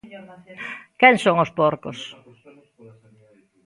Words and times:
Quen 0.99 1.15
son 1.23 1.37
os 1.43 1.53
porcos? 1.59 1.99